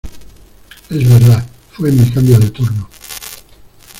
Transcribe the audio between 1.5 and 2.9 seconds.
fue en mi cambio de turno.